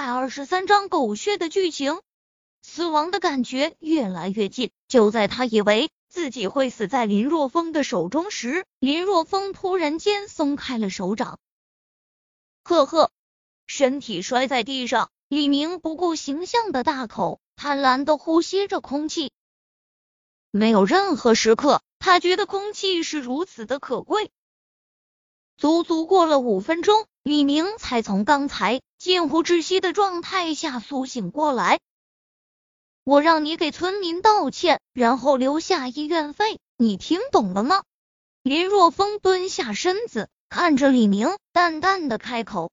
[0.00, 2.00] 百二十三章狗血的剧情，
[2.62, 4.70] 死亡的感觉越来越近。
[4.88, 11.38] 就在他以为自己会死在林若风的手中时，林若风突然间松开了手掌，
[12.64, 13.10] 呵呵，
[13.66, 15.10] 身体摔在地上。
[15.28, 19.32] 李明不顾形象的大口，贪婪的呼吸着空气。
[20.50, 24.30] 没有任何时刻，他觉得空气是如此的可贵。
[25.58, 31.80] 足足过了五分钟，李明才从刚才近乎窒息的状态下苏醒过来。
[33.02, 37.82] 我让你给村民道歉，然后留下医院费，你听懂了吗？
[38.42, 42.70] 林若风蹲下身子，看着李明，淡淡的开口。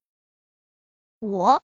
[1.18, 1.62] 我，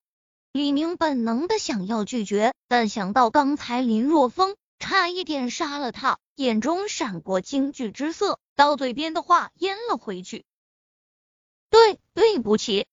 [0.50, 10.46] 李明本能的想要拒绝，但想到刚才林若风差一点杀了他，眼中闪过惊惧之色，到嘴边的话咽了回去。
[11.68, 12.86] 对，对不起，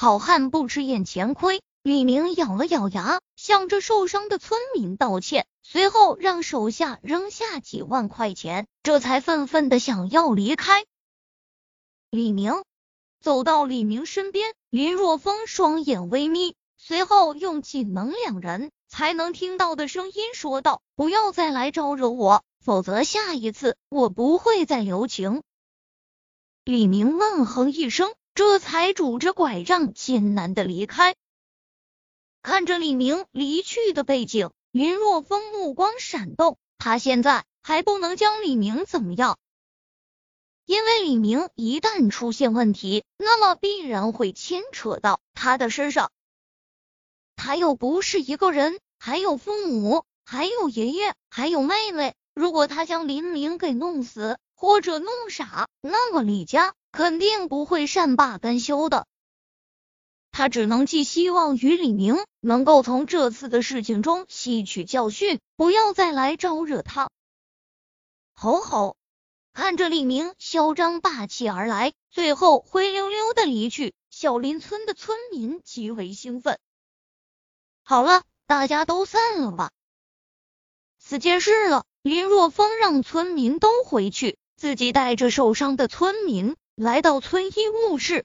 [0.00, 1.60] 好汉不吃眼前亏。
[1.82, 10.84] 李明咬了咬牙，向着受伤的村民道歉，随后让手下扔下几万块钱，这才愤愤的想要离开。
[12.12, 12.62] 李明
[13.20, 25.42] 走到李明身边，林若风双眼微眯，随后用仅能两人才能听到的声音说道：“不要再来招惹我，否则下一次我不会再留情。”
[26.62, 31.16] 李明闷哼一声，这才拄着拐杖艰难的离开。
[32.40, 36.56] 看着李明离去的背景，林若风目光闪动。
[36.78, 39.40] 他现在还不能将李明怎么样，
[40.66, 46.12] 因为李明一旦出现问题，那么必然会牵扯到他的身上。
[47.34, 52.14] 他又不是一个人，还有父母，还有爷爷，还有妹妹。
[52.34, 59.06] 如果他将林明给弄死，或者弄傻，那么李家肯定不会善罢甘休的。
[60.30, 67.10] 他只能寄希望于李明能够从这次的事情中吸取教训，不要再来招惹他。
[68.34, 68.96] 吼吼！
[69.52, 76.60] 看着李明嚣张霸气而来，最后灰溜溜的离去，小林村的村民极为兴奋。
[77.82, 79.72] 好了，大家都散了吧。
[81.00, 84.38] 四件事了，林若风让村民都回去。
[84.56, 88.24] 自己带着受伤的村民来到村医务室，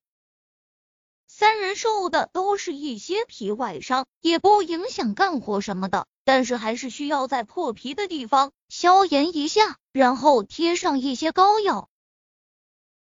[1.26, 11.90] 三人受的都是一些皮外伤，也不影响干活什么的，但是还是需要在破皮的地方消炎一下，然后贴上一些膏药。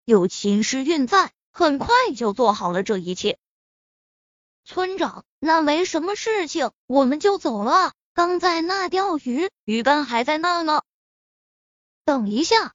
[0.04, 3.38] 有秦时运在，很快就做好了这一切。
[4.66, 7.94] 村长，那没什么事情，我们就走了。
[8.12, 10.82] 刚在那钓鱼，鱼竿还在那呢。
[12.04, 12.74] 等一下。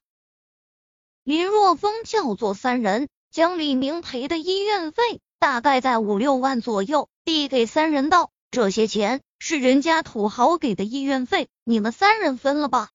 [1.24, 12.90] 林若风叫做三人，将李明赔的医院费大概在五六万左右递给三人道：“这些钱是人家土豪给的医院费，你们三人分了吧。”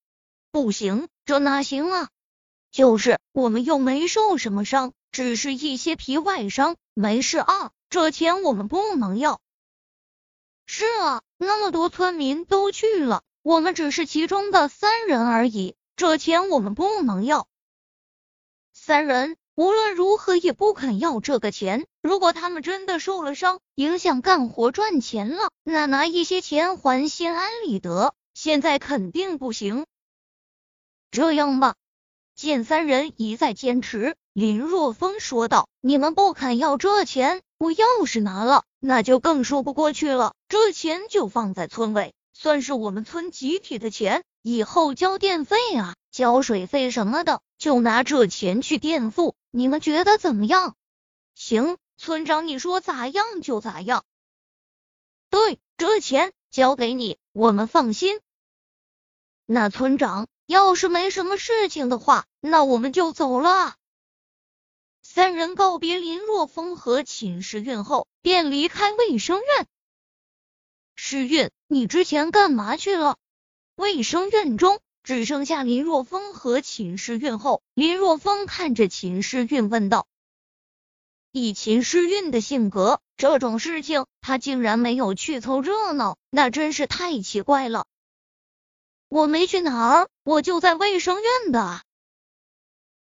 [0.53, 2.09] 不行，这哪行啊？
[2.71, 7.71] 就是我们又没受什么伤，只是一些皮外伤，没事啊。
[7.89, 9.39] 这钱我们不能要。
[10.67, 17.47] 是啊，那么多村民都去了，我们只是其中的三人而已，这钱我们不能要。
[18.89, 21.85] 三人无论如何也不肯要这个钱。
[22.01, 28.15] 如果他们真的受了伤，影响干活赚钱了，那拿一些钱还心安理得。
[28.33, 29.85] 现在肯定不行。
[31.11, 31.75] 这样吧，
[32.33, 40.33] 见三人一再坚持，林若风说道：“你们不肯要这钱，我要是拿了，那就更说不过去了。
[40.47, 50.77] 这钱就放在村委，算是我们村集体的钱，以后交电费啊。”交水费什么的，就拿这钱去垫付，你们觉得怎么样？
[51.35, 54.05] 行，村长，你说咋样就咋样。
[55.29, 58.21] 对，这钱交给你，我们放心。
[59.45, 63.75] 那村长要是没什么事情的话，那我们就走了。
[65.01, 69.67] 三人告别林若风和秦时运后，便离开卫生院。
[70.95, 73.17] 时运，你之前干嘛去了？
[73.75, 74.79] 卫生院中。
[75.09, 80.05] 只剩下林若风和秦诗韵后，林若风看着秦诗韵问道
[81.33, 87.87] ：“以秦诗韵的性格，这种事情他竟然没有去凑热闹，那真是太奇怪了。”
[89.09, 91.81] 我没去哪儿，我就在卫生院的。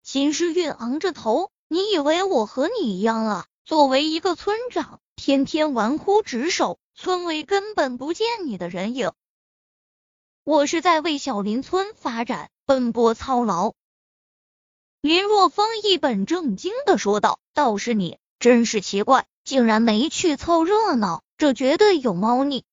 [0.03, 3.47] 秦诗韵昂着头：“你以为我和你一样啊？
[3.65, 9.13] 作为一个村长，天天玩忽职守，村委根本不见你的人影。”
[10.47, 13.73] 我是在为小林村发展奔波操劳。
[15.01, 22.63] 林若风一本正经的说道：“倒是你，真是奇怪，竟然没去凑热闹，这绝对有猫腻。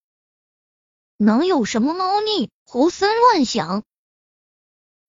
[1.16, 2.48] 能有什么猫腻？
[2.64, 3.82] 胡思乱想。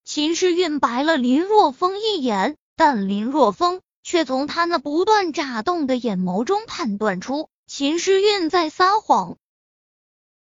[0.02, 9.38] 秦时运白了林若风一眼，但林若风却从他那不断眨动的眼眸中判断出秦时运在撒谎。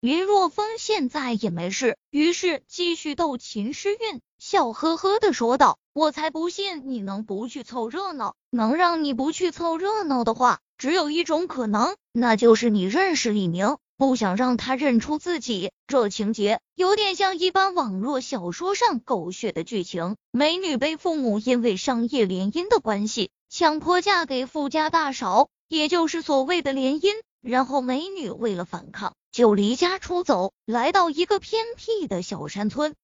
[0.00, 20.16] 林若风现在也没事，于是继续逗秦诗韵，笑呵呵的说道：“我才不信你能不去凑热闹，能让你不去凑热闹的话，只有一种可能，那就是你认识李明。”不想让他认出自己，这情节有点像一般网络小说上狗血的剧情。
[20.30, 27.14] 美女被父母因为商业联姻的关系强迫嫁给富家大少，也就是所谓的联姻。
[27.46, 32.94] 然后美女为了反抗，就离家出走，来到一个偏僻的小山村。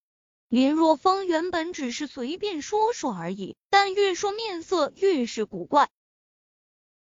[0.48, 5.88] 林若风原本只是随便说说而已，但越说面色越是古怪。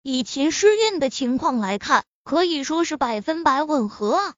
[0.03, 2.05] 以秦诗韵的情况来看。
[2.23, 4.35] 可以说是百分百吻合啊！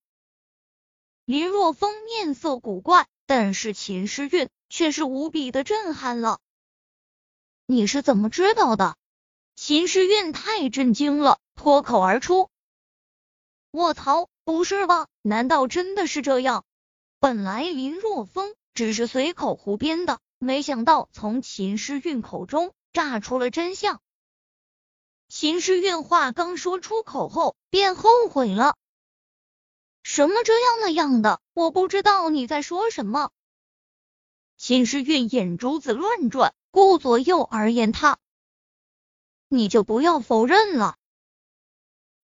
[1.26, 6.38] 林若风面色古怪，但是秦诗韵却是无比的震撼了。
[7.66, 8.96] 你是怎么知道的？
[9.56, 12.48] 秦诗韵太震惊了，脱口而出
[13.72, 15.08] ：“卧槽，不是吧？
[15.22, 16.64] 难道真的是这样？”
[17.18, 24.00] 本来林若风只是随口胡编的，没想到从秦诗韵口中炸出了真相。
[25.28, 28.76] 秦诗韵话刚说出口后，便后悔了。
[30.02, 31.40] 什么这样那样的？
[31.54, 33.30] 我不知道你在说什么。
[34.58, 38.18] 秦诗韵眼珠子乱转，顾左右而言他，
[39.48, 40.96] 你就不要否认了。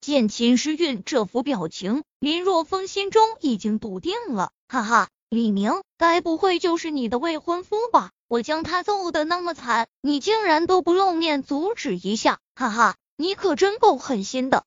[0.00, 4.52] 见秦诗韵这副表情，林若风心中已经笃定了。
[4.68, 8.10] 哈哈，李明该不会就是你的未婚夫吧？
[8.28, 12.38] 我将他揍的那么惨，你竟然都不露面阻止一下。
[12.54, 14.64] 哈哈，你可真够狠心的！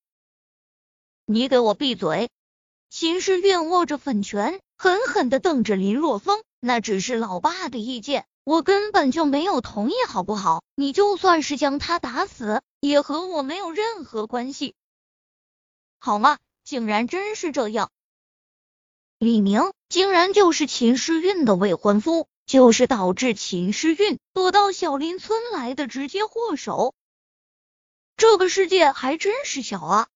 [1.26, 2.30] 你给我闭嘴！
[2.90, 6.42] 秦时运握着粉拳，狠狠的瞪着林若风。
[6.60, 10.62] 那只是老爸的意见，我根本就没有同意，好不好？
[10.76, 14.76] 你就算是将他打死，也和我没有任何关系，
[16.04, 16.40] 好吗？
[16.64, 17.92] 竟然真是这样！
[19.20, 26.96] 李明竟然就是秦诗韵的未婚夫，就是导致秦诗韵躲到小林村来的直接祸首。
[28.18, 30.08] 这个世界还真是小啊！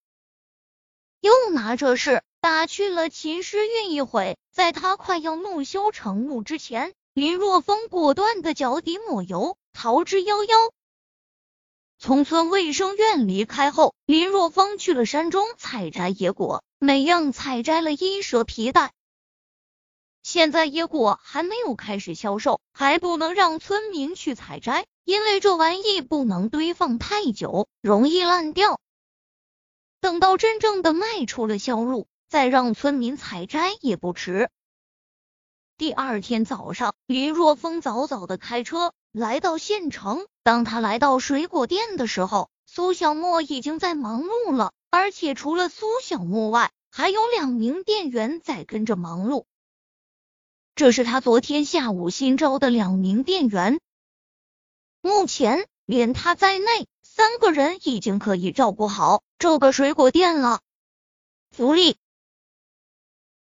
[1.20, 10.72] 又拿这事打趣了秦诗韵一回，在他快要怒羞成怒之前，林若风果断的脚底抹油，逃之夭夭。
[12.06, 18.94] 从村卫生院离开后，林若风去了山中采摘野果，每样采摘了一蛇皮袋。
[20.22, 24.86] 现在野果还没有开始销售，还不能让村民去采摘。
[25.04, 28.80] 因为这玩意不能堆放太久，容易烂掉。
[30.00, 34.52] 等到真正的卖出了销路，再让村民采摘也不迟。
[35.78, 40.26] 第二天早上，林若风早早的开车来到县城。
[40.42, 49.44] 当他来到水果店的时候，苏小沫已经在忙碌了，而且除了苏小沫外，还有两名店员在跟着忙碌。
[50.76, 53.82] 这是他昨天下午新招的两名店员。
[55.02, 60.62] 目前，连他在内，三个人已经可以照顾好这个水果店了。
[61.52, 61.98] 福利